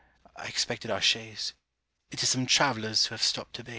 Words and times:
I 0.35 0.47
expected 0.47 0.89
our 0.89 0.99
chaise. 0.99 1.53
It 2.09 2.23
is 2.23 2.29
some 2.29 2.47
travellers 2.47 3.05
who 3.05 3.13
have 3.13 3.21
stopped 3.21 3.53
to 3.57 3.63
bait. 3.63 3.69